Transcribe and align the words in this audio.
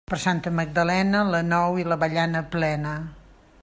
Per 0.11 0.17
Santa 0.21 0.51
Magdalena, 0.59 1.21
l'anou 1.35 1.79
i 1.83 1.87
l'avellana 1.91 2.45
plena. 2.57 2.99